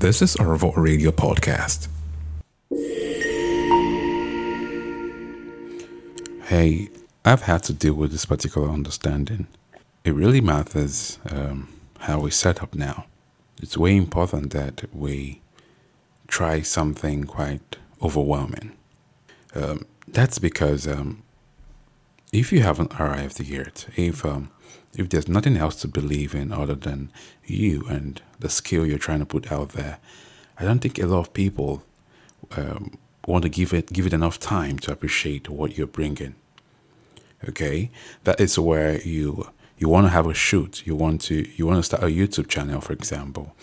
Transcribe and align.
This 0.00 0.22
is 0.22 0.34
Arvo 0.36 0.74
Radio 0.78 1.10
Podcast. 1.10 1.88
Hey, 6.44 6.88
I've 7.22 7.42
had 7.42 7.62
to 7.64 7.74
deal 7.74 7.92
with 7.92 8.10
this 8.10 8.24
particular 8.24 8.70
understanding. 8.70 9.46
It 10.02 10.14
really 10.14 10.40
matters 10.40 11.18
um, 11.30 11.68
how 11.98 12.20
we 12.20 12.30
set 12.30 12.62
up 12.62 12.74
now. 12.74 13.04
It's 13.60 13.76
way 13.76 13.94
important 13.94 14.52
that 14.52 14.84
we 14.90 15.42
try 16.28 16.62
something 16.62 17.24
quite 17.24 17.76
overwhelming. 18.00 18.72
Um, 19.54 19.84
that's 20.08 20.38
because 20.38 20.88
um, 20.88 21.22
if 22.32 22.54
you 22.54 22.62
haven't 22.62 22.98
arrived 22.98 23.38
yet, 23.38 23.86
if 23.96 24.24
um, 24.24 24.50
if 24.94 25.08
there's 25.08 25.28
nothing 25.28 25.56
else 25.56 25.76
to 25.76 25.88
believe 25.88 26.34
in 26.34 26.52
other 26.52 26.74
than 26.74 27.10
you 27.44 27.86
and 27.88 28.20
the 28.38 28.48
skill 28.48 28.86
you're 28.86 28.98
trying 28.98 29.20
to 29.20 29.26
put 29.26 29.52
out 29.52 29.70
there, 29.70 29.98
I 30.58 30.64
don't 30.64 30.80
think 30.80 30.98
a 30.98 31.06
lot 31.06 31.20
of 31.20 31.32
people 31.32 31.82
um, 32.56 32.98
want 33.26 33.42
to 33.42 33.48
give 33.48 33.72
it 33.72 33.92
give 33.92 34.06
it 34.06 34.12
enough 34.12 34.38
time 34.38 34.78
to 34.80 34.92
appreciate 34.92 35.48
what 35.48 35.76
you're 35.76 35.86
bringing. 35.86 36.34
Okay, 37.48 37.90
that 38.24 38.40
is 38.40 38.58
where 38.58 39.00
you 39.00 39.48
you 39.78 39.88
want 39.88 40.06
to 40.06 40.10
have 40.10 40.26
a 40.26 40.34
shoot, 40.34 40.86
you 40.86 40.94
want 40.94 41.22
to 41.22 41.48
you 41.56 41.66
want 41.66 41.78
to 41.78 41.82
start 41.82 42.02
a 42.02 42.06
YouTube 42.06 42.48
channel, 42.48 42.80
for 42.80 42.92
example, 42.92 43.54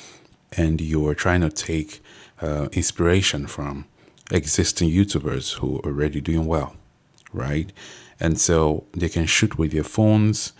and 0.54 0.82
you 0.82 1.08
are 1.08 1.16
trying 1.16 1.42
to 1.42 1.50
take 1.50 2.02
uh, 2.42 2.68
inspiration 2.72 3.48
from 3.48 3.86
existing 4.32 4.90
YouTubers 4.90 5.56
who 5.56 5.78
are 5.80 5.86
already 5.88 6.20
doing 6.20 6.46
well, 6.46 6.76
right? 7.34 7.72
And 8.20 8.40
so 8.40 8.86
they 8.94 9.10
can 9.10 9.26
shoot 9.26 9.58
with 9.58 9.72
their 9.72 9.84
phones. 9.84 10.54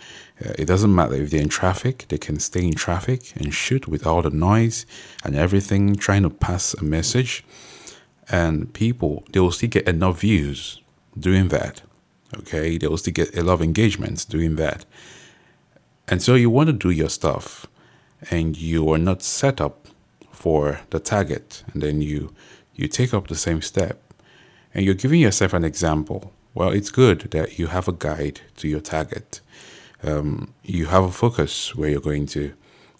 Uh, 0.44 0.52
it 0.58 0.66
doesn't 0.66 0.94
matter 0.94 1.14
if 1.14 1.30
they're 1.30 1.40
in 1.40 1.48
traffic, 1.48 2.06
they 2.08 2.18
can 2.18 2.38
stay 2.38 2.64
in 2.64 2.74
traffic 2.74 3.32
and 3.36 3.52
shoot 3.52 3.88
with 3.88 4.06
all 4.06 4.22
the 4.22 4.30
noise 4.30 4.86
and 5.24 5.34
everything, 5.34 5.96
trying 5.96 6.22
to 6.22 6.30
pass 6.30 6.74
a 6.74 6.84
message. 6.84 7.44
And 8.30 8.72
people, 8.72 9.24
they 9.32 9.40
will 9.40 9.52
still 9.52 9.70
get 9.70 9.88
enough 9.88 10.20
views 10.20 10.80
doing 11.18 11.48
that. 11.48 11.82
Okay, 12.36 12.76
they 12.76 12.86
will 12.86 12.98
still 12.98 13.14
get 13.14 13.36
a 13.36 13.42
lot 13.42 13.54
of 13.54 13.62
engagements 13.62 14.24
doing 14.24 14.56
that. 14.56 14.84
And 16.06 16.22
so 16.22 16.34
you 16.34 16.50
want 16.50 16.68
to 16.68 16.72
do 16.72 16.90
your 16.90 17.08
stuff 17.08 17.66
and 18.30 18.56
you 18.56 18.90
are 18.92 18.98
not 18.98 19.22
set 19.22 19.60
up 19.60 19.88
for 20.30 20.80
the 20.90 21.00
target. 21.00 21.64
And 21.72 21.82
then 21.82 22.02
you 22.02 22.32
you 22.74 22.86
take 22.86 23.12
up 23.12 23.26
the 23.26 23.34
same 23.34 23.60
step 23.60 24.00
and 24.72 24.84
you're 24.84 24.94
giving 24.94 25.20
yourself 25.20 25.52
an 25.52 25.64
example 25.64 26.32
well, 26.58 26.70
it's 26.70 26.90
good 26.90 27.20
that 27.30 27.56
you 27.56 27.68
have 27.68 27.86
a 27.86 27.92
guide 27.92 28.40
to 28.56 28.66
your 28.66 28.80
target. 28.80 29.40
Um, 30.02 30.54
you 30.64 30.86
have 30.86 31.04
a 31.04 31.12
focus 31.12 31.72
where 31.76 31.88
you're 31.88 32.00
going 32.00 32.26
to. 32.34 32.52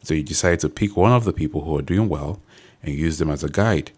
So 0.04 0.14
you 0.14 0.22
decide 0.22 0.60
to 0.60 0.68
pick 0.68 0.96
one 0.96 1.10
of 1.10 1.24
the 1.24 1.32
people 1.32 1.62
who 1.62 1.76
are 1.76 1.82
doing 1.82 2.08
well 2.08 2.40
and 2.84 2.94
use 2.94 3.18
them 3.18 3.32
as 3.32 3.42
a 3.42 3.48
guide. 3.48 3.90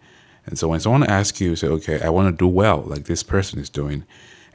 And 0.47 0.57
so 0.57 0.69
when 0.69 0.79
someone 0.79 1.03
asks 1.03 1.39
you, 1.39 1.55
say, 1.55 1.67
okay, 1.67 2.01
I 2.01 2.09
want 2.09 2.27
to 2.27 2.43
do 2.43 2.47
well 2.47 2.81
like 2.87 3.03
this 3.03 3.21
person 3.21 3.59
is 3.59 3.69
doing. 3.69 4.03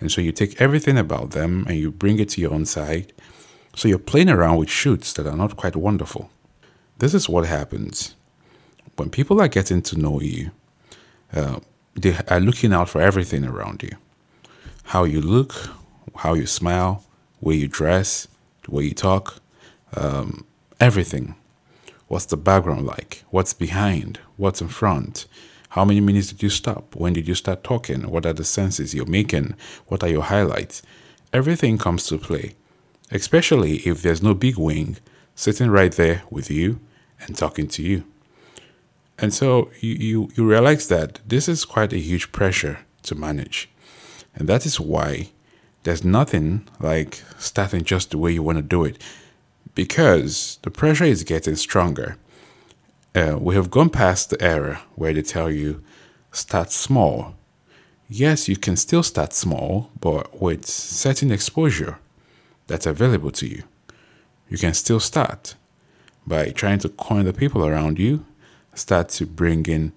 And 0.00 0.10
so 0.10 0.20
you 0.20 0.32
take 0.32 0.60
everything 0.60 0.98
about 0.98 1.30
them 1.30 1.64
and 1.68 1.78
you 1.78 1.92
bring 1.92 2.18
it 2.18 2.30
to 2.30 2.40
your 2.40 2.52
own 2.52 2.66
side. 2.66 3.12
So 3.76 3.86
you're 3.86 3.98
playing 4.00 4.28
around 4.28 4.56
with 4.56 4.70
shoots 4.70 5.12
that 5.12 5.28
are 5.28 5.36
not 5.36 5.56
quite 5.56 5.76
wonderful. 5.76 6.30
This 6.98 7.14
is 7.14 7.28
what 7.28 7.46
happens 7.46 8.16
when 8.96 9.10
people 9.10 9.40
are 9.40 9.46
getting 9.46 9.82
to 9.82 9.96
know 9.96 10.20
you. 10.20 10.50
Uh, 11.32 11.60
they 11.94 12.18
are 12.26 12.40
looking 12.40 12.72
out 12.72 12.88
for 12.88 13.00
everything 13.00 13.44
around 13.44 13.84
you 13.84 13.96
how 14.86 15.02
you 15.02 15.20
look, 15.20 15.52
how 16.14 16.34
you 16.34 16.46
smile, 16.46 17.04
where 17.40 17.56
you 17.56 17.66
dress, 17.66 18.28
the 18.62 18.70
way 18.70 18.84
you 18.84 18.94
talk, 18.94 19.40
um, 19.96 20.46
everything. 20.80 21.34
What's 22.06 22.26
the 22.26 22.36
background 22.36 22.86
like? 22.86 23.24
What's 23.30 23.52
behind? 23.52 24.20
What's 24.36 24.60
in 24.60 24.68
front? 24.68 25.26
How 25.70 25.84
many 25.84 26.00
minutes 26.00 26.28
did 26.28 26.42
you 26.42 26.50
stop? 26.50 26.94
When 26.94 27.12
did 27.12 27.26
you 27.26 27.34
start 27.34 27.64
talking? 27.64 28.08
What 28.08 28.24
are 28.24 28.32
the 28.32 28.44
senses 28.44 28.94
you're 28.94 29.06
making? 29.06 29.56
What 29.88 30.04
are 30.04 30.08
your 30.08 30.22
highlights? 30.22 30.82
Everything 31.32 31.78
comes 31.78 32.06
to 32.06 32.16
play, 32.16 32.54
especially 33.10 33.78
if 33.78 34.02
there's 34.02 34.22
no 34.22 34.34
big 34.34 34.56
wing 34.56 34.98
sitting 35.34 35.68
right 35.68 35.92
there 35.92 36.22
with 36.30 36.48
you 36.48 36.78
and 37.20 37.36
talking 37.36 37.66
to 37.68 37.82
you. 37.82 38.04
And 39.18 39.34
so 39.34 39.70
you, 39.80 39.94
you, 39.94 40.30
you 40.36 40.48
realize 40.48 40.86
that 40.88 41.18
this 41.26 41.48
is 41.48 41.64
quite 41.64 41.92
a 41.92 41.98
huge 41.98 42.30
pressure 42.30 42.78
to 43.02 43.16
manage. 43.16 43.68
And 44.36 44.48
that 44.48 44.66
is 44.66 44.78
why 44.78 45.30
there's 45.82 46.04
nothing 46.04 46.68
like 46.78 47.22
starting 47.38 47.84
just 47.84 48.10
the 48.10 48.18
way 48.18 48.32
you 48.32 48.42
want 48.42 48.58
to 48.58 48.62
do 48.62 48.84
it 48.84 49.02
because 49.74 50.58
the 50.62 50.70
pressure 50.70 51.04
is 51.04 51.24
getting 51.24 51.56
stronger. 51.56 52.16
Uh, 53.14 53.36
we 53.38 53.54
have 53.54 53.70
gone 53.70 53.90
past 53.90 54.30
the 54.30 54.42
era 54.42 54.82
where 54.94 55.14
they 55.14 55.22
tell 55.22 55.50
you 55.50 55.82
start 56.32 56.70
small. 56.70 57.34
Yes, 58.08 58.48
you 58.48 58.56
can 58.56 58.76
still 58.76 59.02
start 59.02 59.32
small, 59.32 59.90
but 60.00 60.40
with 60.40 60.66
certain 60.66 61.32
exposure 61.32 61.98
that's 62.66 62.86
available 62.86 63.30
to 63.32 63.46
you. 63.46 63.62
You 64.48 64.58
can 64.58 64.74
still 64.74 65.00
start 65.00 65.54
by 66.26 66.50
trying 66.50 66.78
to 66.80 66.88
coin 66.88 67.24
the 67.24 67.32
people 67.32 67.66
around 67.66 67.98
you, 67.98 68.24
start 68.74 69.08
to 69.10 69.26
bring 69.26 69.66
in 69.66 69.92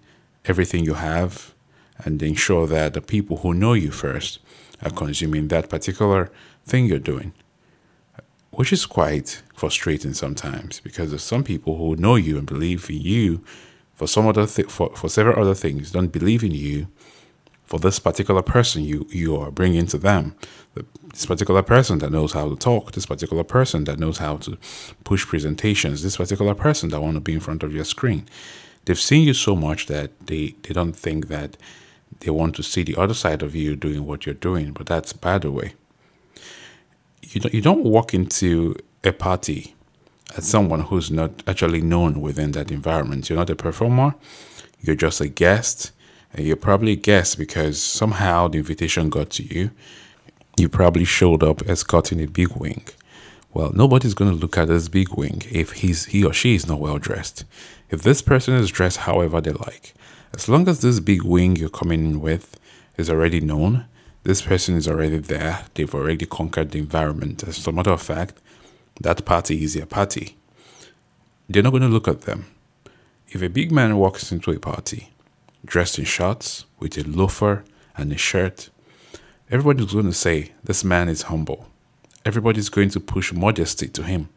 everything 0.45 0.85
you 0.85 0.95
have, 0.95 1.53
and 2.05 2.21
ensure 2.21 2.67
that 2.67 2.93
the 2.93 3.01
people 3.01 3.37
who 3.37 3.53
know 3.53 3.73
you 3.73 3.91
first 3.91 4.39
are 4.81 4.89
consuming 4.89 5.47
that 5.47 5.69
particular 5.69 6.31
thing 6.65 6.85
you're 6.85 6.99
doing, 6.99 7.33
which 8.51 8.71
is 8.71 8.85
quite 8.85 9.41
frustrating 9.53 10.13
sometimes 10.13 10.79
because 10.79 11.09
there's 11.09 11.23
some 11.23 11.43
people 11.43 11.77
who 11.77 11.95
know 11.95 12.15
you 12.15 12.37
and 12.37 12.47
believe 12.47 12.89
in 12.89 13.01
you 13.01 13.43
for 13.95 14.07
some 14.07 14.27
other 14.27 14.47
th- 14.47 14.69
for, 14.69 14.95
for 14.95 15.09
several 15.09 15.41
other 15.41 15.53
things. 15.55 15.91
Don't 15.91 16.07
believe 16.07 16.43
in 16.43 16.51
you 16.51 16.87
for 17.65 17.79
this 17.79 17.99
particular 17.99 18.41
person 18.41 18.83
you 18.83 19.05
you 19.11 19.35
are 19.35 19.51
bringing 19.51 19.85
to 19.87 19.97
them. 19.97 20.35
This 21.11 21.25
particular 21.25 21.63
person 21.63 21.99
that 21.99 22.11
knows 22.11 22.31
how 22.31 22.47
to 22.49 22.55
talk 22.55 22.93
this 22.93 23.05
particular 23.05 23.43
person 23.43 23.83
that 23.83 23.99
knows 23.99 24.19
how 24.19 24.37
to 24.37 24.57
push 25.03 25.25
presentations 25.25 26.01
this 26.01 26.17
particular 26.17 26.55
person 26.55 26.89
that 26.89 27.01
want 27.01 27.15
to 27.15 27.21
be 27.21 27.33
in 27.33 27.41
front 27.41 27.61
of 27.61 27.73
your 27.73 27.83
screen. 27.83 28.25
They've 28.85 28.99
seen 28.99 29.27
you 29.27 29.33
so 29.33 29.55
much 29.55 29.87
that 29.87 30.09
they 30.27 30.55
they 30.63 30.73
don't 30.73 30.95
think 30.95 31.27
that 31.27 31.57
they 32.19 32.31
want 32.31 32.55
to 32.55 32.63
see 32.63 32.83
the 32.83 32.95
other 32.97 33.13
side 33.13 33.41
of 33.41 33.55
you 33.55 33.75
doing 33.75 34.05
what 34.05 34.25
you're 34.25 34.35
doing, 34.35 34.73
but 34.73 34.87
that's 34.87 35.13
by 35.13 35.37
the 35.37 35.51
way. 35.51 35.73
You 37.21 37.41
don't, 37.41 37.53
you 37.53 37.61
don't 37.61 37.83
walk 37.83 38.13
into 38.13 38.75
a 39.03 39.11
party 39.11 39.75
as 40.35 40.47
someone 40.47 40.81
who's 40.81 41.11
not 41.11 41.43
actually 41.47 41.81
known 41.81 42.21
within 42.21 42.51
that 42.51 42.71
environment. 42.71 43.29
You're 43.29 43.37
not 43.37 43.49
a 43.49 43.55
performer, 43.55 44.15
you're 44.81 44.95
just 44.95 45.21
a 45.21 45.27
guest. 45.27 45.91
And 46.33 46.45
you're 46.45 46.55
probably 46.55 46.91
a 46.91 46.95
guest 46.95 47.37
because 47.37 47.81
somehow 47.81 48.47
the 48.47 48.59
invitation 48.59 49.09
got 49.09 49.31
to 49.31 49.43
you. 49.43 49.71
You 50.57 50.69
probably 50.69 51.05
showed 51.05 51.43
up 51.43 51.67
escorting 51.67 52.21
a 52.21 52.27
big 52.27 52.49
wing. 52.49 52.83
Well, 53.53 53.71
nobody's 53.73 54.13
going 54.13 54.29
to 54.31 54.37
look 54.37 54.57
at 54.57 54.67
this 54.67 54.89
big 54.89 55.09
wing 55.13 55.41
if 55.49 55.71
he's 55.71 56.05
he 56.05 56.23
or 56.23 56.33
she 56.33 56.53
is 56.53 56.67
not 56.67 56.79
well 56.79 56.99
dressed. 56.99 57.45
If 57.89 58.03
this 58.03 58.21
person 58.21 58.53
is 58.53 58.69
dressed 58.69 58.97
however 58.97 59.41
they 59.41 59.53
like, 59.53 59.95
as 60.33 60.47
long 60.47 60.67
as 60.67 60.81
this 60.81 60.99
big 60.99 61.23
wing 61.23 61.55
you're 61.55 61.69
coming 61.69 62.05
in 62.05 62.21
with 62.21 62.59
is 62.97 63.09
already 63.09 63.41
known, 63.41 63.85
this 64.23 64.41
person 64.41 64.75
is 64.75 64.87
already 64.87 65.17
there, 65.17 65.65
they've 65.73 65.93
already 65.93 66.25
conquered 66.25 66.71
the 66.71 66.79
environment. 66.79 67.43
As 67.43 67.65
a 67.65 67.71
matter 67.71 67.91
of 67.91 68.01
fact, 68.01 68.39
that 69.01 69.25
party 69.25 69.63
is 69.63 69.73
their 69.73 69.85
party. 69.85 70.35
They're 71.47 71.63
not 71.63 71.71
going 71.71 71.83
to 71.83 71.89
look 71.89 72.07
at 72.07 72.21
them. 72.21 72.45
If 73.29 73.41
a 73.41 73.49
big 73.49 73.71
man 73.71 73.97
walks 73.97 74.31
into 74.31 74.51
a 74.51 74.59
party, 74.59 75.09
dressed 75.65 75.97
in 75.97 76.05
shorts, 76.05 76.65
with 76.79 76.97
a 76.97 77.03
loafer 77.03 77.63
and 77.95 78.11
a 78.11 78.17
shirt, 78.17 78.69
everybody's 79.49 79.93
going 79.93 80.05
to 80.05 80.13
say, 80.13 80.51
This 80.63 80.83
man 80.83 81.09
is 81.09 81.23
humble. 81.23 81.67
Everybody's 82.25 82.69
going 82.69 82.89
to 82.89 82.99
push 82.99 83.33
modesty 83.33 83.87
to 83.87 84.03
him. 84.03 84.29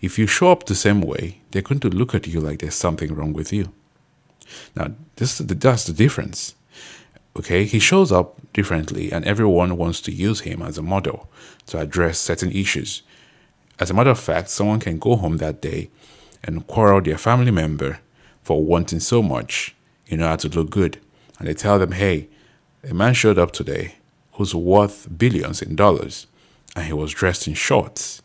If 0.00 0.18
you 0.18 0.26
show 0.26 0.50
up 0.50 0.66
the 0.66 0.74
same 0.74 1.00
way, 1.00 1.40
they're 1.50 1.62
going 1.62 1.80
to 1.80 1.88
look 1.88 2.14
at 2.14 2.26
you 2.26 2.40
like 2.40 2.60
there's 2.60 2.74
something 2.74 3.14
wrong 3.14 3.32
with 3.32 3.52
you. 3.52 3.72
Now, 4.74 4.92
this 5.16 5.38
that's 5.38 5.84
the 5.84 5.92
difference. 5.92 6.54
Okay, 7.36 7.64
he 7.64 7.78
shows 7.78 8.10
up 8.10 8.40
differently, 8.52 9.12
and 9.12 9.24
everyone 9.24 9.76
wants 9.76 10.00
to 10.02 10.12
use 10.12 10.40
him 10.40 10.62
as 10.62 10.76
a 10.76 10.82
model 10.82 11.30
to 11.66 11.78
address 11.78 12.18
certain 12.18 12.50
issues. 12.50 13.02
As 13.78 13.90
a 13.90 13.94
matter 13.94 14.10
of 14.10 14.18
fact, 14.18 14.50
someone 14.50 14.80
can 14.80 14.98
go 14.98 15.14
home 15.14 15.36
that 15.36 15.62
day 15.62 15.90
and 16.42 16.66
quarrel 16.66 17.00
their 17.00 17.18
family 17.18 17.52
member 17.52 18.00
for 18.42 18.64
wanting 18.64 19.00
so 19.00 19.22
much 19.22 19.74
in 20.06 20.22
order 20.22 20.48
to 20.48 20.58
look 20.58 20.70
good. 20.70 20.98
And 21.38 21.46
they 21.46 21.54
tell 21.54 21.78
them, 21.78 21.92
hey, 21.92 22.28
a 22.82 22.92
man 22.92 23.14
showed 23.14 23.38
up 23.38 23.52
today 23.52 23.96
who's 24.32 24.54
worth 24.54 25.08
billions 25.16 25.62
in 25.62 25.76
dollars, 25.76 26.26
and 26.74 26.86
he 26.86 26.92
was 26.92 27.12
dressed 27.12 27.46
in 27.46 27.54
shorts, 27.54 28.22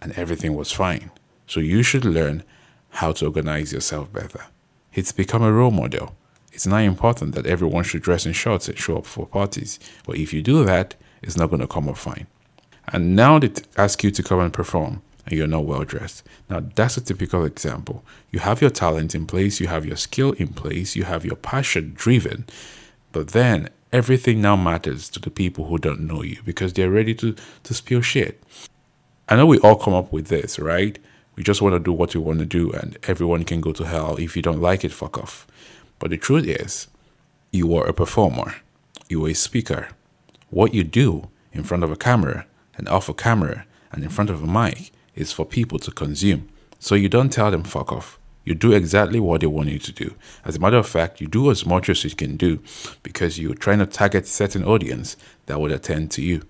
and 0.00 0.12
everything 0.12 0.54
was 0.54 0.72
fine. 0.72 1.10
So 1.46 1.60
you 1.60 1.82
should 1.82 2.04
learn 2.04 2.42
how 2.90 3.12
to 3.12 3.26
organize 3.26 3.72
yourself 3.72 4.12
better. 4.12 4.46
It's 4.94 5.12
become 5.12 5.42
a 5.42 5.52
role 5.52 5.70
model. 5.70 6.14
It's 6.52 6.66
not 6.66 6.82
important 6.82 7.34
that 7.34 7.46
everyone 7.46 7.84
should 7.84 8.02
dress 8.02 8.26
in 8.26 8.32
shorts 8.32 8.68
and 8.68 8.78
show 8.78 8.98
up 8.98 9.06
for 9.06 9.26
parties. 9.26 9.78
But 10.06 10.16
if 10.16 10.32
you 10.32 10.42
do 10.42 10.64
that, 10.64 10.94
it's 11.22 11.36
not 11.36 11.48
going 11.48 11.60
to 11.62 11.66
come 11.66 11.88
up 11.88 11.96
fine. 11.96 12.26
And 12.88 13.16
now 13.16 13.38
they 13.38 13.50
ask 13.76 14.04
you 14.04 14.10
to 14.10 14.22
come 14.22 14.40
and 14.40 14.52
perform. 14.52 15.02
and 15.26 15.36
you're 15.36 15.46
not 15.46 15.64
well 15.64 15.84
dressed. 15.84 16.24
Now, 16.50 16.62
that's 16.74 16.96
a 16.96 17.00
typical 17.00 17.44
example. 17.44 18.04
You 18.30 18.40
have 18.40 18.60
your 18.60 18.70
talent 18.70 19.14
in 19.14 19.26
place, 19.26 19.60
you 19.60 19.68
have 19.68 19.86
your 19.86 19.96
skill 19.96 20.32
in 20.32 20.48
place, 20.48 20.96
you 20.96 21.04
have 21.04 21.24
your 21.24 21.36
passion 21.36 21.92
driven, 21.94 22.44
but 23.12 23.28
then 23.28 23.68
everything 23.92 24.40
now 24.40 24.56
matters 24.56 25.08
to 25.10 25.20
the 25.20 25.30
people 25.30 25.66
who 25.66 25.78
don't 25.78 26.00
know 26.00 26.22
you 26.22 26.38
because 26.44 26.72
they're 26.72 26.90
ready 26.90 27.14
to, 27.14 27.36
to 27.62 27.74
spill 27.74 28.00
shit. 28.00 28.42
I 29.28 29.36
know 29.36 29.46
we 29.46 29.58
all 29.58 29.76
come 29.76 29.94
up 29.94 30.12
with 30.12 30.26
this, 30.26 30.58
right? 30.58 30.98
We 31.34 31.42
just 31.42 31.62
want 31.62 31.74
to 31.74 31.78
do 31.78 31.92
what 31.92 32.14
we 32.14 32.20
want 32.20 32.40
to 32.40 32.46
do, 32.46 32.70
and 32.72 32.98
everyone 33.04 33.44
can 33.44 33.60
go 33.60 33.72
to 33.72 33.84
hell. 33.84 34.16
If 34.16 34.36
you 34.36 34.42
don't 34.42 34.60
like 34.60 34.84
it, 34.84 34.92
fuck 34.92 35.16
off. 35.16 35.46
But 35.98 36.10
the 36.10 36.18
truth 36.18 36.46
is, 36.46 36.88
you 37.50 37.74
are 37.76 37.86
a 37.86 37.94
performer, 37.94 38.56
you 39.08 39.24
are 39.24 39.30
a 39.30 39.34
speaker. 39.34 39.88
What 40.50 40.74
you 40.74 40.84
do 40.84 41.30
in 41.52 41.64
front 41.64 41.84
of 41.84 41.90
a 41.90 41.96
camera 41.96 42.46
and 42.76 42.88
off 42.88 43.08
a 43.08 43.14
camera 43.14 43.66
and 43.90 44.02
in 44.02 44.10
front 44.10 44.30
of 44.30 44.42
a 44.42 44.46
mic 44.46 44.90
is 45.14 45.32
for 45.32 45.46
people 45.46 45.78
to 45.78 45.90
consume. 45.90 46.48
So 46.78 46.94
you 46.94 47.08
don't 47.08 47.32
tell 47.32 47.50
them 47.50 47.62
fuck 47.62 47.92
off. 47.92 48.18
You 48.44 48.54
do 48.54 48.72
exactly 48.72 49.20
what 49.20 49.40
they 49.40 49.46
want 49.46 49.68
you 49.68 49.78
to 49.78 49.92
do. 49.92 50.14
As 50.44 50.56
a 50.56 50.58
matter 50.58 50.78
of 50.78 50.88
fact, 50.88 51.20
you 51.20 51.28
do 51.28 51.50
as 51.50 51.64
much 51.64 51.88
as 51.88 52.02
you 52.02 52.10
can 52.10 52.36
do 52.36 52.60
because 53.02 53.38
you're 53.38 53.54
trying 53.54 53.78
to 53.78 53.86
target 53.86 54.26
certain 54.26 54.64
audience 54.64 55.16
that 55.46 55.60
would 55.60 55.70
attend 55.70 56.10
to 56.12 56.22
you. 56.22 56.42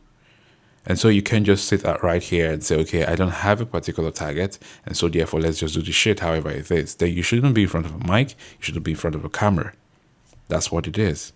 And 0.85 0.99
so 0.99 1.09
you 1.09 1.23
can 1.23 1.45
just 1.45 1.67
sit 1.67 1.85
right 2.03 2.23
here 2.23 2.51
and 2.51 2.63
say, 2.63 2.77
okay, 2.81 3.05
I 3.05 3.15
don't 3.15 3.31
have 3.31 3.61
a 3.61 3.67
particular 3.67 4.11
target, 4.11 4.59
and 4.85 4.97
so 4.97 5.09
therefore 5.09 5.41
let's 5.41 5.59
just 5.59 5.75
do 5.75 5.83
the 5.83 5.93
shit 5.93 6.21
however 6.21 6.51
it 6.51 6.71
is. 6.71 6.97
Then 6.97 7.13
you 7.13 7.23
shouldn't 7.23 7.55
be 7.55 7.63
in 7.63 7.69
front 7.69 7.87
of 7.87 7.95
a 7.95 8.13
mic, 8.13 8.31
you 8.31 8.61
shouldn't 8.61 8.85
be 8.85 8.93
in 8.93 8.97
front 8.97 9.15
of 9.15 9.25
a 9.25 9.29
camera. 9.29 9.73
That's 10.49 10.73
what 10.73 10.87
it 10.87 10.99
is. 10.99 11.33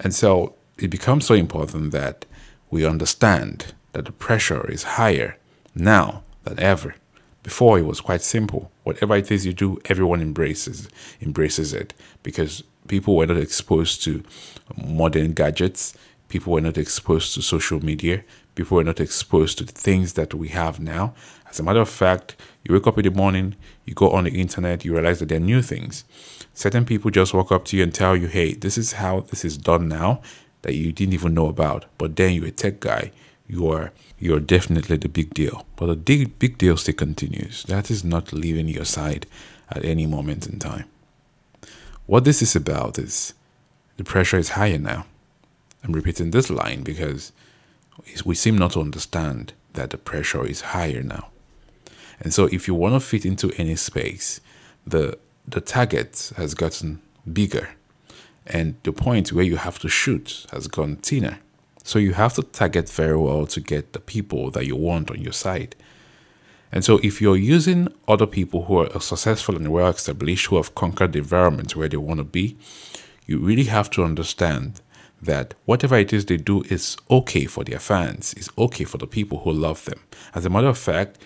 And 0.00 0.12
so 0.12 0.54
it 0.76 0.88
becomes 0.88 1.26
so 1.26 1.34
important 1.34 1.92
that 1.92 2.24
we 2.70 2.84
understand 2.84 3.74
that 3.92 4.06
the 4.06 4.12
pressure 4.12 4.68
is 4.68 4.82
higher 4.82 5.36
now 5.74 6.24
than 6.44 6.58
ever. 6.58 6.96
Before 7.42 7.78
it 7.78 7.86
was 7.86 8.00
quite 8.00 8.22
simple. 8.22 8.70
Whatever 8.84 9.16
it 9.16 9.30
is 9.30 9.46
you 9.46 9.52
do, 9.52 9.80
everyone 9.86 10.20
embraces 10.20 10.88
embraces 11.20 11.72
it 11.72 11.92
because 12.22 12.62
people 12.88 13.16
were 13.16 13.26
not 13.26 13.36
exposed 13.36 14.02
to 14.04 14.22
modern 14.76 15.32
gadgets. 15.32 15.94
People 16.32 16.54
were 16.54 16.62
not 16.62 16.78
exposed 16.78 17.34
to 17.34 17.42
social 17.42 17.84
media. 17.84 18.24
People 18.54 18.78
were 18.78 18.84
not 18.84 19.00
exposed 19.00 19.58
to 19.58 19.64
the 19.64 19.72
things 19.72 20.14
that 20.14 20.32
we 20.32 20.48
have 20.48 20.80
now. 20.80 21.12
As 21.50 21.60
a 21.60 21.62
matter 21.62 21.82
of 21.82 21.90
fact, 21.90 22.36
you 22.64 22.72
wake 22.72 22.86
up 22.86 22.96
in 22.96 23.04
the 23.04 23.10
morning, 23.10 23.54
you 23.84 23.92
go 23.92 24.08
on 24.08 24.24
the 24.24 24.40
internet, 24.40 24.82
you 24.82 24.94
realize 24.94 25.18
that 25.18 25.28
there 25.28 25.36
are 25.36 25.42
new 25.42 25.60
things. 25.60 26.04
Certain 26.54 26.86
people 26.86 27.10
just 27.10 27.34
walk 27.34 27.52
up 27.52 27.66
to 27.66 27.76
you 27.76 27.82
and 27.82 27.92
tell 27.92 28.16
you, 28.16 28.28
hey, 28.28 28.54
this 28.54 28.78
is 28.78 28.92
how 28.92 29.20
this 29.20 29.44
is 29.44 29.58
done 29.58 29.88
now 29.88 30.22
that 30.62 30.72
you 30.72 30.90
didn't 30.90 31.12
even 31.12 31.34
know 31.34 31.48
about. 31.48 31.84
But 31.98 32.16
then 32.16 32.32
you're 32.32 32.46
a 32.46 32.50
tech 32.50 32.80
guy, 32.80 33.12
you 33.46 33.68
are 33.68 33.92
you're 34.18 34.40
definitely 34.40 34.96
the 34.96 35.10
big 35.10 35.34
deal. 35.34 35.66
But 35.76 35.88
the 35.88 35.96
big, 35.96 36.38
big 36.38 36.56
deal 36.56 36.78
still 36.78 36.94
continues. 36.94 37.64
That 37.64 37.90
is 37.90 38.04
not 38.04 38.32
leaving 38.32 38.68
your 38.68 38.86
side 38.86 39.26
at 39.68 39.84
any 39.84 40.06
moment 40.06 40.46
in 40.46 40.58
time. 40.58 40.86
What 42.06 42.24
this 42.24 42.40
is 42.40 42.56
about 42.56 42.98
is 42.98 43.34
the 43.98 44.04
pressure 44.04 44.38
is 44.38 44.48
higher 44.48 44.78
now. 44.78 45.04
I'm 45.84 45.92
repeating 45.92 46.30
this 46.30 46.50
line 46.50 46.82
because 46.82 47.32
we 48.24 48.34
seem 48.34 48.56
not 48.56 48.72
to 48.72 48.80
understand 48.80 49.52
that 49.74 49.90
the 49.90 49.98
pressure 49.98 50.46
is 50.46 50.60
higher 50.60 51.02
now. 51.02 51.28
And 52.20 52.32
so 52.32 52.46
if 52.46 52.68
you 52.68 52.74
want 52.74 52.94
to 52.94 53.00
fit 53.00 53.24
into 53.24 53.52
any 53.58 53.76
space, 53.76 54.40
the 54.86 55.18
the 55.46 55.60
target 55.60 56.32
has 56.36 56.54
gotten 56.54 57.00
bigger 57.30 57.70
and 58.46 58.76
the 58.84 58.92
point 58.92 59.32
where 59.32 59.44
you 59.44 59.56
have 59.56 59.78
to 59.80 59.88
shoot 59.88 60.46
has 60.52 60.68
gone 60.68 60.96
thinner. 60.96 61.38
So 61.84 61.98
you 61.98 62.12
have 62.12 62.34
to 62.34 62.42
target 62.42 62.88
very 62.88 63.16
well 63.16 63.46
to 63.46 63.60
get 63.60 63.92
the 63.92 63.98
people 63.98 64.50
that 64.52 64.66
you 64.66 64.76
want 64.76 65.10
on 65.10 65.20
your 65.20 65.32
side. 65.32 65.74
And 66.70 66.84
so 66.84 66.98
if 67.02 67.20
you're 67.20 67.36
using 67.36 67.88
other 68.08 68.26
people 68.26 68.64
who 68.64 68.78
are 68.78 69.00
successful 69.00 69.56
and 69.56 69.68
well 69.72 69.88
established, 69.88 70.46
who 70.46 70.56
have 70.56 70.74
conquered 70.74 71.12
the 71.12 71.18
environment 71.18 71.76
where 71.76 71.88
they 71.88 71.96
want 71.96 72.18
to 72.18 72.24
be, 72.24 72.56
you 73.26 73.38
really 73.38 73.64
have 73.64 73.90
to 73.90 74.04
understand 74.04 74.80
that 75.22 75.54
whatever 75.64 75.96
it 75.96 76.12
is 76.12 76.26
they 76.26 76.36
do 76.36 76.62
is 76.62 76.96
okay 77.10 77.46
for 77.46 77.64
their 77.64 77.78
fans, 77.78 78.34
is 78.34 78.50
okay 78.58 78.84
for 78.84 78.98
the 78.98 79.06
people 79.06 79.38
who 79.38 79.52
love 79.52 79.84
them. 79.84 80.00
As 80.34 80.44
a 80.44 80.50
matter 80.50 80.68
of 80.68 80.78
fact, 80.78 81.18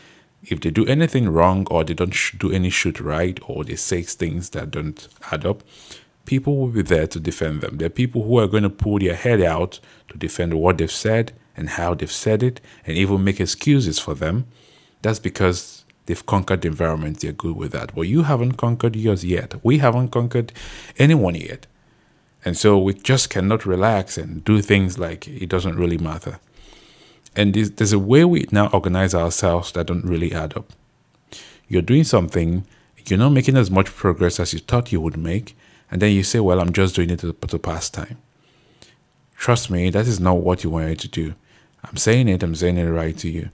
if 0.42 0.60
they 0.60 0.70
do 0.70 0.86
anything 0.86 1.28
wrong 1.28 1.66
or 1.70 1.82
they 1.82 1.94
don't 1.94 2.14
do 2.38 2.52
any 2.52 2.70
shoot 2.70 3.00
right 3.00 3.38
or 3.48 3.64
they 3.64 3.76
say 3.76 4.02
things 4.02 4.50
that 4.50 4.70
don't 4.70 5.08
add 5.32 5.46
up, 5.46 5.62
people 6.26 6.56
will 6.56 6.68
be 6.68 6.82
there 6.82 7.06
to 7.06 7.18
defend 7.18 7.62
them. 7.62 7.78
There 7.78 7.86
are 7.86 7.90
people 7.90 8.24
who 8.24 8.38
are 8.38 8.46
going 8.46 8.62
to 8.64 8.70
pull 8.70 8.98
their 8.98 9.14
head 9.14 9.40
out 9.40 9.80
to 10.08 10.18
defend 10.18 10.54
what 10.54 10.78
they've 10.78 10.90
said 10.90 11.32
and 11.56 11.70
how 11.70 11.94
they've 11.94 12.12
said 12.12 12.42
it 12.42 12.60
and 12.84 12.96
even 12.96 13.24
make 13.24 13.40
excuses 13.40 13.98
for 13.98 14.14
them. 14.14 14.46
That's 15.02 15.18
because 15.18 15.84
they've 16.04 16.26
conquered 16.26 16.62
the 16.62 16.68
environment. 16.68 17.20
They're 17.20 17.32
good 17.32 17.56
with 17.56 17.72
that. 17.72 17.94
But 17.94 18.02
you 18.02 18.24
haven't 18.24 18.52
conquered 18.52 18.94
yours 18.94 19.24
yet. 19.24 19.54
We 19.64 19.78
haven't 19.78 20.08
conquered 20.08 20.52
anyone 20.98 21.34
yet. 21.34 21.66
And 22.46 22.56
so 22.56 22.78
we 22.78 22.94
just 22.94 23.28
cannot 23.28 23.66
relax 23.66 24.16
and 24.16 24.44
do 24.44 24.62
things 24.62 25.00
like 25.00 25.26
it 25.26 25.48
doesn't 25.48 25.74
really 25.74 25.98
matter. 25.98 26.38
And 27.34 27.52
there's, 27.52 27.92
a 27.92 27.98
way 27.98 28.24
we 28.24 28.46
now 28.52 28.68
organize 28.68 29.16
ourselves 29.16 29.72
that 29.72 29.88
don't 29.88 30.04
really 30.04 30.32
add 30.32 30.56
up. 30.56 30.72
You're 31.66 31.82
doing 31.82 32.04
something, 32.04 32.64
you're 33.04 33.18
not 33.18 33.30
making 33.30 33.56
as 33.56 33.68
much 33.68 33.86
progress 33.86 34.38
as 34.38 34.52
you 34.52 34.60
thought 34.60 34.92
you 34.92 35.00
would 35.00 35.16
make, 35.16 35.56
and 35.90 36.00
then 36.00 36.12
you 36.12 36.22
say, 36.22 36.38
Well, 36.38 36.60
I'm 36.60 36.72
just 36.72 36.94
doing 36.94 37.10
it 37.10 37.18
to, 37.18 37.32
to 37.32 37.58
pass 37.58 37.90
time. 37.90 38.18
Trust 39.36 39.68
me, 39.68 39.90
that 39.90 40.06
is 40.06 40.20
not 40.20 40.36
what 40.36 40.62
you 40.62 40.70
wanted 40.70 41.00
to 41.00 41.08
do. 41.08 41.34
I'm 41.82 41.96
saying 41.96 42.28
it, 42.28 42.44
I'm 42.44 42.54
saying 42.54 42.78
it 42.78 42.84
right 42.84 43.18
to 43.18 43.28
you. 43.28 43.50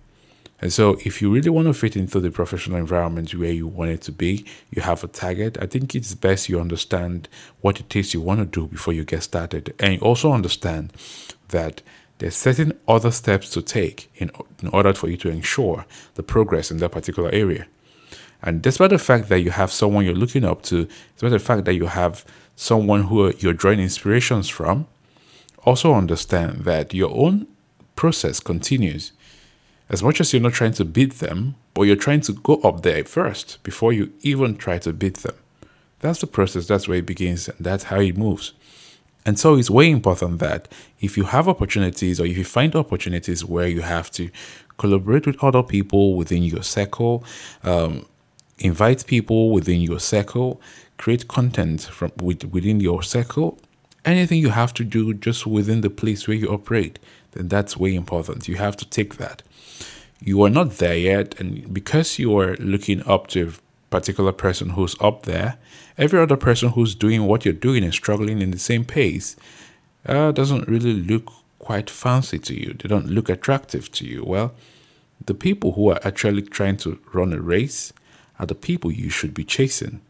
And 0.62 0.72
so, 0.72 0.96
if 1.04 1.20
you 1.20 1.34
really 1.34 1.50
want 1.50 1.66
to 1.66 1.74
fit 1.74 1.96
into 1.96 2.20
the 2.20 2.30
professional 2.30 2.78
environment 2.78 3.34
where 3.34 3.50
you 3.50 3.66
want 3.66 3.90
it 3.90 4.00
to 4.02 4.12
be, 4.12 4.46
you 4.70 4.80
have 4.80 5.02
a 5.02 5.08
target. 5.08 5.58
I 5.60 5.66
think 5.66 5.96
it's 5.96 6.14
best 6.14 6.48
you 6.48 6.60
understand 6.60 7.28
what 7.62 7.80
it 7.80 7.96
is 7.96 8.14
you 8.14 8.20
want 8.20 8.38
to 8.38 8.46
do 8.46 8.68
before 8.68 8.94
you 8.94 9.04
get 9.04 9.24
started. 9.24 9.74
And 9.80 10.00
also 10.00 10.32
understand 10.32 10.92
that 11.48 11.82
there's 12.18 12.36
certain 12.36 12.78
other 12.86 13.10
steps 13.10 13.50
to 13.50 13.60
take 13.60 14.08
in, 14.14 14.30
in 14.62 14.68
order 14.68 14.94
for 14.94 15.08
you 15.08 15.16
to 15.16 15.28
ensure 15.28 15.84
the 16.14 16.22
progress 16.22 16.70
in 16.70 16.76
that 16.76 16.92
particular 16.92 17.30
area. 17.30 17.66
And 18.40 18.62
despite 18.62 18.90
the 18.90 18.98
fact 18.98 19.28
that 19.30 19.40
you 19.40 19.50
have 19.50 19.72
someone 19.72 20.04
you're 20.04 20.14
looking 20.14 20.44
up 20.44 20.62
to, 20.64 20.86
despite 21.14 21.32
the 21.32 21.40
fact 21.40 21.64
that 21.64 21.74
you 21.74 21.86
have 21.86 22.24
someone 22.54 23.04
who 23.04 23.32
you're 23.38 23.52
drawing 23.52 23.80
inspirations 23.80 24.48
from, 24.48 24.86
also 25.64 25.94
understand 25.94 26.60
that 26.60 26.94
your 26.94 27.10
own 27.10 27.48
process 27.96 28.38
continues. 28.38 29.10
As 29.92 30.02
much 30.02 30.22
as 30.22 30.32
you're 30.32 30.40
not 30.40 30.54
trying 30.54 30.72
to 30.72 30.86
beat 30.86 31.14
them, 31.18 31.54
but 31.74 31.82
you're 31.82 31.96
trying 31.96 32.22
to 32.22 32.32
go 32.32 32.54
up 32.64 32.82
there 32.82 33.04
first 33.04 33.62
before 33.62 33.92
you 33.92 34.10
even 34.22 34.56
try 34.56 34.78
to 34.78 34.92
beat 34.92 35.18
them. 35.18 35.34
That's 36.00 36.20
the 36.20 36.26
process, 36.26 36.66
that's 36.66 36.88
where 36.88 36.98
it 36.98 37.06
begins, 37.06 37.48
and 37.48 37.58
that's 37.60 37.84
how 37.84 38.00
it 38.00 38.16
moves. 38.16 38.54
And 39.26 39.38
so 39.38 39.54
it's 39.54 39.70
way 39.70 39.90
important 39.90 40.38
that 40.40 40.66
if 41.00 41.16
you 41.16 41.24
have 41.24 41.46
opportunities 41.46 42.18
or 42.18 42.24
if 42.24 42.36
you 42.36 42.44
find 42.44 42.74
opportunities 42.74 43.44
where 43.44 43.68
you 43.68 43.82
have 43.82 44.10
to 44.12 44.30
collaborate 44.78 45.26
with 45.26 45.44
other 45.44 45.62
people 45.62 46.16
within 46.16 46.42
your 46.42 46.62
circle, 46.62 47.22
um, 47.62 48.06
invite 48.58 49.06
people 49.06 49.50
within 49.50 49.80
your 49.80 50.00
circle, 50.00 50.60
create 50.96 51.28
content 51.28 51.82
from 51.82 52.10
within 52.20 52.80
your 52.80 53.02
circle. 53.02 53.58
Anything 54.04 54.40
you 54.40 54.48
have 54.48 54.74
to 54.74 54.84
do 54.84 55.14
just 55.14 55.46
within 55.46 55.82
the 55.82 55.90
place 55.90 56.26
where 56.26 56.36
you 56.36 56.48
operate, 56.48 56.98
then 57.32 57.48
that's 57.48 57.76
way 57.76 57.94
important. 57.94 58.48
You 58.48 58.56
have 58.56 58.76
to 58.78 58.88
take 58.88 59.16
that. 59.16 59.42
You 60.20 60.42
are 60.42 60.50
not 60.50 60.78
there 60.78 60.96
yet, 60.96 61.38
and 61.40 61.72
because 61.72 62.18
you 62.18 62.38
are 62.38 62.56
looking 62.56 63.02
up 63.06 63.26
to 63.28 63.48
a 63.48 63.52
particular 63.90 64.32
person 64.32 64.70
who's 64.70 64.96
up 65.00 65.24
there, 65.24 65.58
every 65.98 66.20
other 66.20 66.36
person 66.36 66.70
who's 66.70 66.94
doing 66.94 67.24
what 67.24 67.44
you're 67.44 67.54
doing 67.54 67.82
and 67.82 67.92
struggling 67.92 68.40
in 68.40 68.50
the 68.50 68.58
same 68.58 68.84
pace 68.84 69.36
uh, 70.06 70.32
doesn't 70.32 70.68
really 70.68 70.94
look 70.94 71.32
quite 71.58 71.90
fancy 71.90 72.38
to 72.38 72.54
you. 72.54 72.74
They 72.74 72.88
don't 72.88 73.08
look 73.08 73.28
attractive 73.28 73.90
to 73.92 74.06
you. 74.06 74.24
Well, 74.24 74.52
the 75.26 75.34
people 75.34 75.72
who 75.72 75.90
are 75.90 76.00
actually 76.04 76.42
trying 76.42 76.76
to 76.78 76.98
run 77.12 77.32
a 77.32 77.40
race 77.40 77.92
are 78.38 78.46
the 78.46 78.54
people 78.54 78.90
you 78.90 79.10
should 79.10 79.34
be 79.34 79.44
chasing 79.44 80.00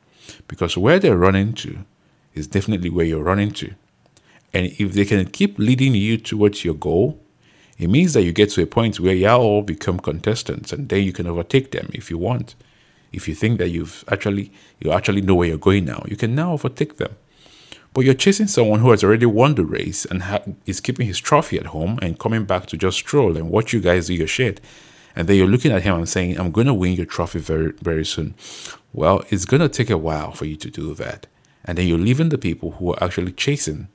because 0.49 0.77
where 0.77 0.99
they're 0.99 1.19
running 1.19 1.53
to 1.55 1.85
is 2.35 2.47
definitely 2.47 2.91
where 2.91 3.05
you're 3.05 3.23
running 3.23 3.51
to. 3.51 3.75
And 4.55 4.67
if 4.79 4.93
they 4.93 5.05
can 5.05 5.25
keep 5.27 5.59
leading 5.59 5.95
you 5.95 6.19
towards 6.19 6.65
your 6.65 6.75
goal, 6.75 7.21
it 7.79 7.89
means 7.89 8.13
that 8.13 8.23
you 8.23 8.33
get 8.33 8.51
to 8.51 8.63
a 8.63 8.67
point 8.67 9.01
where 9.01 9.15
you 9.15 9.29
all 9.29 9.63
become 9.63 9.99
contestants 9.99 10.73
and 10.73 10.89
then 10.89 11.03
you 11.03 11.13
can 11.13 11.27
overtake 11.27 11.71
them 11.71 11.91
if 11.95 12.11
you 12.11 12.19
want. 12.19 12.55
If 13.13 13.29
you 13.29 13.35
think 13.35 13.59
that 13.59 13.71
you've 13.71 14.05
actually 14.09 14.53
you 14.81 14.93
actually 14.93 15.23
know 15.23 15.35
where 15.35 15.49
you're 15.49 15.59
going 15.59 15.85
now, 15.85 16.05
you 16.07 16.17
can 16.17 16.35
now 16.35 16.53
overtake 16.53 16.97
them. 16.97 17.17
But 17.95 18.05
you're 18.05 18.15
chasing 18.15 18.47
someone 18.47 18.81
who 18.81 18.91
has 18.91 19.05
already 19.05 19.27
won 19.27 19.55
the 19.55 19.65
race 19.65 20.07
and 20.07 20.23
ha- 20.23 20.43
is 20.65 20.81
keeping 20.81 21.07
his 21.07 21.19
trophy 21.19 21.59
at 21.59 21.67
home 21.67 21.99
and 22.01 22.19
coming 22.19 22.45
back 22.45 22.67
to 22.67 22.77
just 22.77 22.99
stroll 22.99 23.37
and 23.37 23.51
watch 23.51 23.73
you 23.73 23.81
guys 23.81 24.07
do 24.07 24.15
your 24.15 24.27
shit 24.27 24.61
and 25.15 25.29
then 25.29 25.37
you're 25.37 25.47
looking 25.47 25.73
at 25.73 25.83
him 25.83 25.97
and 25.97 26.09
saying, 26.09 26.39
I'm 26.39 26.51
going 26.51 26.67
to 26.67 26.75
win 26.75 26.95
your 26.95 27.07
trophy 27.07 27.39
very, 27.39 27.73
very 27.83 28.05
soon. 28.05 28.35
Well, 28.93 29.25
it's 29.31 29.45
going 29.45 29.61
to 29.61 29.69
take 29.69 29.91
a 29.91 29.99
while 29.99 30.33
for 30.33 30.45
you 30.45 30.57
to 30.57 30.71
do 30.71 30.95
that. 30.95 31.27
And 31.65 31.79
then 31.79 31.87
you're 31.87 31.99
leaving 31.99 32.31
the 32.31 32.39
people 32.39 32.73
who 32.73 32.93
are 32.93 33.05
actually 33.05 33.33
chasing 33.33 33.89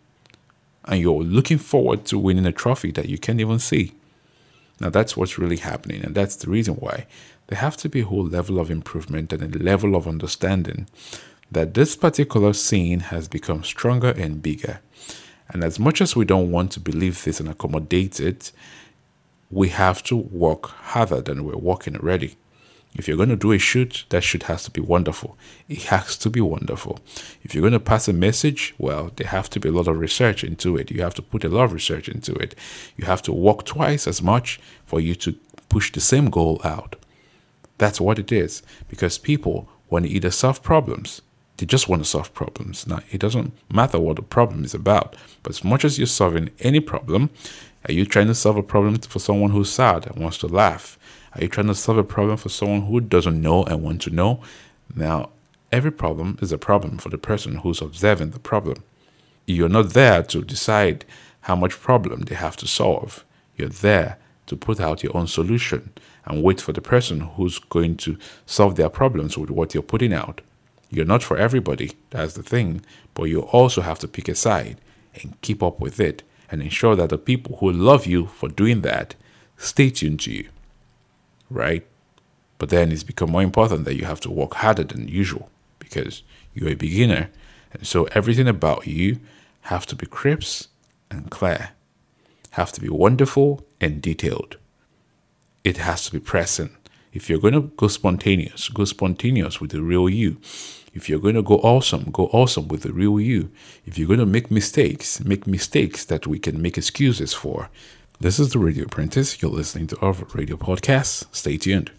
and 0.87 0.99
you're 0.99 1.23
looking 1.23 1.57
forward 1.57 2.05
to 2.05 2.17
winning 2.17 2.45
a 2.45 2.51
trophy 2.51 2.91
that 2.91 3.09
you 3.09 3.17
can't 3.17 3.41
even 3.41 3.59
see. 3.59 3.93
Now, 4.79 4.89
that's 4.89 5.17
what's 5.17 5.37
really 5.37 5.57
happening. 5.57 6.03
And 6.03 6.15
that's 6.15 6.35
the 6.35 6.49
reason 6.49 6.75
why 6.75 7.07
there 7.47 7.59
have 7.59 7.77
to 7.77 7.89
be 7.89 8.01
a 8.01 8.05
whole 8.05 8.25
level 8.25 8.59
of 8.59 8.69
improvement 8.69 9.33
and 9.33 9.55
a 9.55 9.59
level 9.59 9.95
of 9.95 10.07
understanding 10.07 10.87
that 11.51 11.73
this 11.73 11.95
particular 11.95 12.53
scene 12.53 12.99
has 12.99 13.27
become 13.27 13.63
stronger 13.63 14.11
and 14.11 14.41
bigger. 14.41 14.79
And 15.49 15.63
as 15.63 15.79
much 15.79 16.01
as 16.01 16.15
we 16.15 16.25
don't 16.25 16.51
want 16.51 16.71
to 16.73 16.79
believe 16.79 17.23
this 17.23 17.39
and 17.39 17.47
accommodate 17.47 18.19
it, 18.19 18.51
we 19.49 19.69
have 19.69 20.03
to 20.03 20.15
work 20.15 20.67
harder 20.67 21.21
than 21.21 21.45
we're 21.45 21.55
working 21.55 21.95
already. 21.95 22.35
If 22.97 23.07
you're 23.07 23.17
going 23.17 23.29
to 23.29 23.35
do 23.35 23.51
a 23.51 23.59
shoot, 23.59 24.05
that 24.09 24.23
shoot 24.23 24.43
has 24.43 24.63
to 24.63 24.71
be 24.71 24.81
wonderful. 24.81 25.37
It 25.69 25.83
has 25.83 26.17
to 26.17 26.29
be 26.31 26.41
wonderful. 26.41 26.99
If 27.43 27.53
you're 27.53 27.61
going 27.61 27.73
to 27.73 27.79
pass 27.79 28.07
a 28.07 28.13
message, 28.13 28.73
well, 28.79 29.11
there 29.15 29.27
have 29.27 29.49
to 29.51 29.59
be 29.59 29.69
a 29.69 29.71
lot 29.71 29.87
of 29.87 29.99
research 29.99 30.43
into 30.43 30.75
it. 30.75 30.89
You 30.89 31.03
have 31.03 31.13
to 31.13 31.21
put 31.21 31.43
a 31.43 31.49
lot 31.49 31.65
of 31.65 31.73
research 31.73 32.09
into 32.09 32.33
it. 32.33 32.55
You 32.97 33.05
have 33.05 33.21
to 33.23 33.31
work 33.31 33.65
twice 33.65 34.07
as 34.07 34.21
much 34.21 34.59
for 34.85 34.99
you 34.99 35.13
to 35.15 35.33
push 35.69 35.91
the 35.91 35.99
same 36.01 36.31
goal 36.31 36.59
out. 36.63 36.95
That's 37.77 38.01
what 38.01 38.17
it 38.17 38.31
is. 38.31 38.63
Because 38.89 39.19
people 39.19 39.69
want 39.91 40.05
to 40.05 40.11
either 40.11 40.31
solve 40.31 40.63
problems, 40.63 41.21
they 41.57 41.67
just 41.67 41.87
want 41.87 42.03
to 42.03 42.09
solve 42.09 42.33
problems. 42.33 42.87
Now, 42.87 43.01
it 43.11 43.19
doesn't 43.19 43.53
matter 43.71 43.99
what 43.99 44.15
the 44.15 44.23
problem 44.23 44.63
is 44.63 44.73
about, 44.73 45.15
but 45.43 45.51
as 45.51 45.63
much 45.63 45.85
as 45.85 45.99
you're 45.99 46.07
solving 46.07 46.49
any 46.59 46.79
problem, 46.79 47.29
are 47.87 47.93
you 47.93 48.05
trying 48.05 48.27
to 48.27 48.35
solve 48.35 48.57
a 48.57 48.63
problem 48.63 48.97
for 48.97 49.19
someone 49.19 49.51
who's 49.51 49.71
sad 49.71 50.07
and 50.07 50.21
wants 50.21 50.39
to 50.39 50.47
laugh? 50.47 50.97
Are 51.33 51.41
you 51.41 51.47
trying 51.47 51.67
to 51.67 51.75
solve 51.75 51.97
a 51.97 52.03
problem 52.03 52.37
for 52.37 52.49
someone 52.49 52.83
who 52.83 53.01
doesn't 53.01 53.41
know 53.41 53.63
and 53.63 53.83
want 53.83 54.01
to 54.03 54.09
know? 54.09 54.41
Now, 54.95 55.29
every 55.71 55.91
problem 55.91 56.37
is 56.41 56.51
a 56.51 56.57
problem 56.57 56.97
for 56.97 57.09
the 57.09 57.17
person 57.17 57.57
who's 57.57 57.81
observing 57.81 58.31
the 58.31 58.39
problem. 58.39 58.83
You're 59.45 59.69
not 59.69 59.93
there 59.93 60.23
to 60.23 60.41
decide 60.41 61.05
how 61.41 61.55
much 61.55 61.79
problem 61.79 62.21
they 62.21 62.35
have 62.35 62.57
to 62.57 62.67
solve. 62.67 63.23
You're 63.55 63.69
there 63.69 64.17
to 64.47 64.55
put 64.55 64.79
out 64.79 65.03
your 65.03 65.15
own 65.15 65.27
solution 65.27 65.91
and 66.25 66.43
wait 66.43 66.59
for 66.59 66.73
the 66.73 66.81
person 66.81 67.21
who's 67.21 67.59
going 67.59 67.97
to 67.97 68.17
solve 68.45 68.75
their 68.75 68.89
problems 68.89 69.37
with 69.37 69.49
what 69.49 69.73
you're 69.73 69.83
putting 69.83 70.13
out. 70.13 70.41
You're 70.89 71.05
not 71.05 71.23
for 71.23 71.37
everybody, 71.37 71.93
that's 72.09 72.33
the 72.33 72.43
thing, 72.43 72.81
but 73.13 73.23
you 73.23 73.41
also 73.41 73.81
have 73.81 73.99
to 73.99 74.07
pick 74.07 74.27
a 74.27 74.35
side 74.35 74.77
and 75.15 75.39
keep 75.41 75.61
up 75.61 75.79
with 75.79 75.99
it 75.99 76.23
and 76.49 76.61
ensure 76.61 76.95
that 76.95 77.09
the 77.09 77.17
people 77.17 77.57
who 77.57 77.71
love 77.71 78.05
you 78.05 78.27
for 78.27 78.47
doing 78.47 78.81
that 78.81 79.15
stay 79.57 79.89
tuned 79.89 80.21
to 80.21 80.31
you. 80.31 80.47
Right? 81.49 81.85
But 82.57 82.69
then 82.69 82.91
it's 82.91 83.03
become 83.03 83.31
more 83.31 83.43
important 83.43 83.85
that 83.85 83.95
you 83.95 84.05
have 84.05 84.19
to 84.21 84.31
work 84.31 84.55
harder 84.55 84.83
than 84.83 85.07
usual 85.07 85.49
because 85.79 86.23
you're 86.53 86.69
a 86.69 86.75
beginner. 86.75 87.29
And 87.73 87.85
so 87.85 88.05
everything 88.13 88.47
about 88.47 88.87
you 88.87 89.19
have 89.61 89.85
to 89.87 89.95
be 89.95 90.05
crisp 90.05 90.69
and 91.11 91.29
clear, 91.29 91.69
have 92.51 92.71
to 92.73 92.81
be 92.81 92.89
wonderful 92.89 93.65
and 93.79 94.01
detailed. 94.01 94.57
It 95.63 95.77
has 95.77 96.05
to 96.05 96.11
be 96.11 96.19
present. 96.19 96.71
If 97.13 97.29
you're 97.29 97.39
going 97.39 97.53
to 97.53 97.71
go 97.77 97.87
spontaneous, 97.87 98.69
go 98.69 98.85
spontaneous 98.85 99.59
with 99.59 99.71
the 99.71 99.81
real 99.81 100.09
you. 100.09 100.37
If 100.93 101.09
you're 101.09 101.19
going 101.19 101.35
to 101.35 101.43
go 101.43 101.55
awesome, 101.57 102.09
go 102.11 102.25
awesome 102.27 102.67
with 102.67 102.83
the 102.83 102.93
real 102.93 103.19
you. 103.19 103.51
If 103.85 103.97
you're 103.97 104.07
going 104.07 104.19
to 104.19 104.25
make 104.25 104.49
mistakes, 104.49 105.23
make 105.23 105.45
mistakes 105.45 106.05
that 106.05 106.25
we 106.25 106.39
can 106.39 106.61
make 106.61 106.77
excuses 106.77 107.33
for. 107.33 107.69
This 108.19 108.39
is 108.39 108.51
the 108.51 108.57
Radio 108.57 108.85
Apprentice. 108.85 109.43
You're 109.43 109.51
listening 109.51 109.85
to 109.87 109.99
our 109.99 110.13
radio 110.33 110.57
podcast. 110.57 111.25
Stay 111.35 111.55
tuned. 111.57 111.91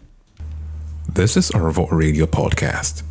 This 1.09 1.37
is 1.37 1.53
our 1.53 1.71
Radio 1.71 2.27
Podcast. 2.27 3.05